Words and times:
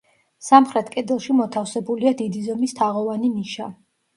სამხრეთ 0.45 0.89
კედელში 0.95 1.35
მოთავსებულია 1.41 2.15
დიდი 2.23 2.43
ზომის 2.49 2.77
თაღოვანი 2.81 3.31
ნიშა. 3.39 3.71